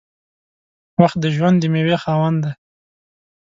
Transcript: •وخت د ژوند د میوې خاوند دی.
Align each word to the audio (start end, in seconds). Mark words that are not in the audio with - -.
•وخت 1.01 1.17
د 1.21 1.25
ژوند 1.35 1.57
د 1.59 1.63
میوې 1.73 1.95
خاوند 2.03 2.37
دی. 2.45 2.51